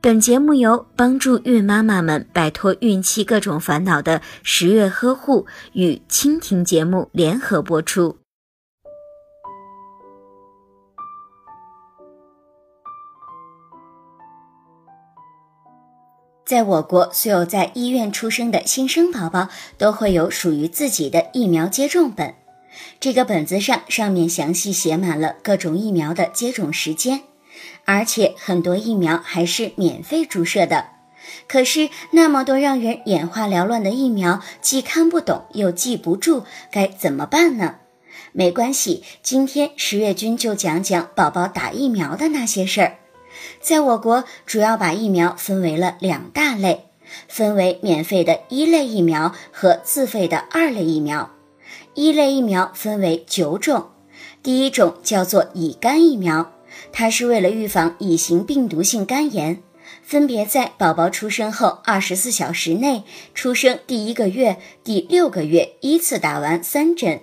[0.00, 8.16] 本节目由帮助孕妈妈们摆脱孕期各种烦恼的十月呵护与蜻蜓节目联合播出。
[16.46, 22.36] 在我国，所有在医院出生的新生宝宝都会有属于自己的疫苗接种本。
[23.00, 27.22] 这个本子上上面详细写满了各种疫苗的接种时间，
[27.84, 30.86] 而且很多疫苗还是免费注射的。
[31.46, 37.76] 可是那么多让人眼花缭乱的疫苗，既看不懂又记不住，该怎么办呢？
[38.32, 42.98] 没关系，今天十月君就讲讲宝宝打疫苗的那些事儿。
[43.60, 46.86] 在我国，主要把疫苗分为了两大类，
[47.26, 51.30] 分为免费的一类疫苗和自费的二类疫苗。
[51.94, 53.88] 一类疫苗分为九种，
[54.42, 56.52] 第一种叫做乙肝疫苗，
[56.92, 59.62] 它是为了预防乙型病毒性肝炎，
[60.02, 67.20] 分别在宝宝出生后二十四小时内，出生第一个月、第六个月依次打完三针。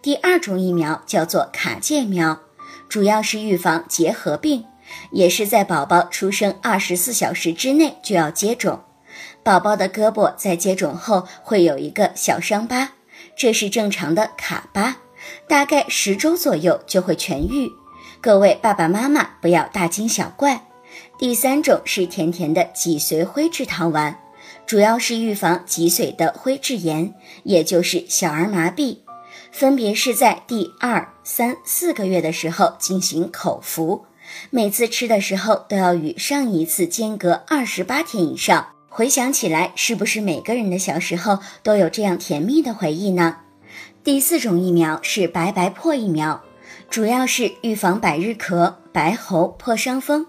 [0.00, 2.40] 第二种疫苗叫做卡介苗，
[2.88, 4.64] 主要是预防结核病。
[5.10, 8.84] 也是在宝宝出生二十四小时之内就要接种，
[9.42, 12.92] 宝宝的胳膊在接种后会有一个小伤疤，
[13.36, 14.98] 这是正常的卡疤，
[15.48, 17.72] 大概十周左右就会痊愈。
[18.24, 20.66] 各位爸爸妈妈不要大惊小怪。
[21.18, 24.18] 第三种是甜甜的脊髓灰质糖丸，
[24.64, 29.00] 主要是预防脊髓的灰质炎，也就是小儿麻痹，
[29.52, 34.06] 分别是在第二、三、四个月的时候进行口服。
[34.48, 38.68] 每次吃的时候都要与上一次间隔二十八天以上。
[38.88, 43.40] 回想起来，是不是每个人的小时候都有这样甜蜜的回忆呢？
[44.02, 46.42] 第四种疫苗是白白破疫苗，
[46.90, 50.26] 主要是预防百日咳、白喉、破伤风，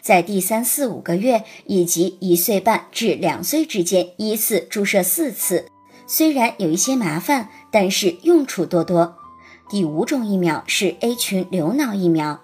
[0.00, 5.66] 在第三四五个月以及一岁半至两岁之间依次注射四次。
[6.06, 9.16] 虽然有一些麻烦，但是用处多多。
[9.68, 12.40] 第五种疫苗是 A 群流脑疫苗。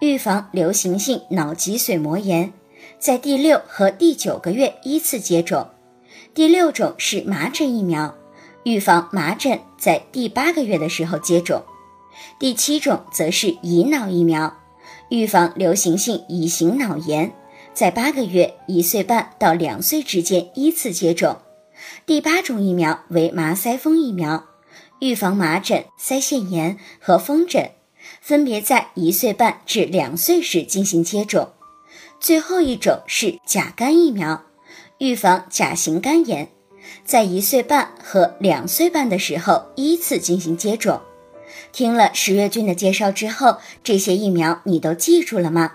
[0.00, 2.52] 预防流行性脑脊髓膜炎，
[2.98, 5.68] 在第六和第九个月依次接种。
[6.34, 8.14] 第六种是麻疹疫苗，
[8.64, 11.62] 预防麻疹，在第八个月的时候接种。
[12.38, 14.56] 第七种则是乙脑疫苗，
[15.08, 17.32] 预防流行性乙型脑炎，
[17.72, 21.38] 在八个月、一岁半到两岁之间依次接种。
[22.06, 24.44] 第八种疫苗为麻腮风疫苗，
[25.00, 27.70] 预防麻疹、腮腺炎和风疹。
[28.20, 31.50] 分别在一岁半至两岁时进行接种，
[32.20, 34.42] 最后一种是甲肝疫苗，
[34.98, 36.48] 预防甲型肝炎，
[37.04, 41.00] 在一岁半和两岁半的时候依次进行接种。
[41.72, 45.72] 听了十月君的介绍之后，这些疫苗你都记住了吗？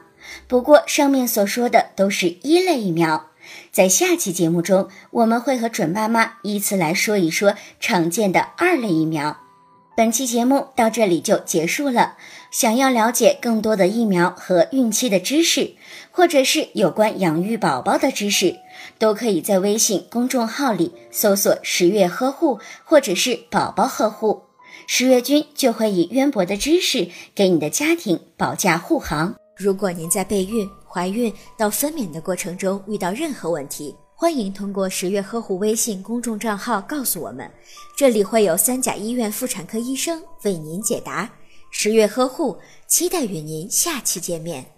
[0.47, 3.28] 不过上面所说的都是一类疫苗，
[3.72, 9.38] 在下期节目中我们会和准爸妈依次来说一说常见的二类疫苗。
[9.96, 12.18] 本期节目到这里就结束了。
[12.52, 15.74] 想要了解更多的疫苗和孕期的知识，
[16.12, 18.57] 或者是有关养育宝宝的知识，
[19.00, 24.44] 都可以在微信公众号里搜索“十月呵护”或者是“宝宝呵护”，
[24.90, 29.36] 十月君就会以渊博的知识给你的家庭保驾护航。
[29.58, 37.52] 如果您在备孕、怀孕到分娩的过程中遇到任何问题，欢迎通过十月呵护微信公众账号告诉我们，
[37.98, 41.30] 这里会有三甲医院妇产科医生为您解答。
[41.69, 44.76] 十月呵护，期待与您下期见面。